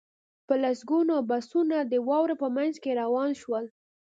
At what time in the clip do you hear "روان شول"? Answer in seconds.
3.01-3.65